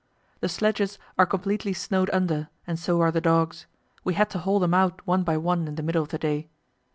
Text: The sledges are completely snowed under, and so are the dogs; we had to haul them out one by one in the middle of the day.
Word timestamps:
The 0.39 0.49
sledges 0.49 0.97
are 1.19 1.27
completely 1.27 1.73
snowed 1.73 2.09
under, 2.11 2.49
and 2.65 2.79
so 2.79 2.99
are 3.01 3.11
the 3.11 3.21
dogs; 3.21 3.67
we 4.03 4.15
had 4.15 4.31
to 4.31 4.39
haul 4.39 4.59
them 4.59 4.73
out 4.73 5.05
one 5.05 5.21
by 5.21 5.37
one 5.37 5.67
in 5.67 5.75
the 5.75 5.83
middle 5.83 6.01
of 6.01 6.09
the 6.09 6.17
day. 6.17 6.49